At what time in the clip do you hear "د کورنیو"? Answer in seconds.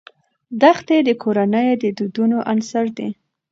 1.07-1.79